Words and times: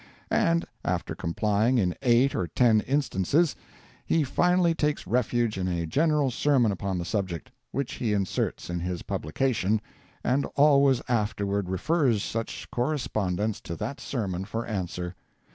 And 0.31 0.65
after 0.83 1.13
complying 1.13 1.77
in 1.77 1.93
eight 2.01 2.33
or 2.33 2.47
ten 2.47 2.81
instances, 2.87 3.55
he 4.03 4.23
finally 4.23 4.73
takes 4.73 5.05
refuge 5.05 5.59
in 5.59 5.67
a 5.67 5.85
general 5.85 6.31
sermon 6.31 6.71
upon 6.71 6.97
the 6.97 7.05
subject, 7.05 7.51
which 7.71 7.93
he 8.01 8.11
inserts 8.11 8.67
in 8.67 8.79
his 8.79 9.03
publication, 9.03 9.79
and 10.23 10.47
always 10.55 11.03
afterward 11.07 11.69
refers 11.69 12.23
such 12.23 12.67
correspondents 12.71 13.61
to 13.61 13.75
that 13.75 13.99
sermon 14.01 14.43
for 14.43 14.65
answer. 14.65 15.13